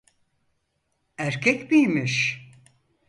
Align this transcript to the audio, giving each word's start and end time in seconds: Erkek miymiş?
Erkek 1.17 1.71
miymiş? 1.71 2.49